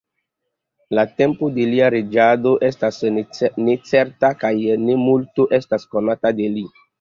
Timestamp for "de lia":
1.57-1.89